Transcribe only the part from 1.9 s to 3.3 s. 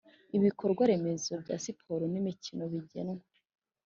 n imikino bigenwa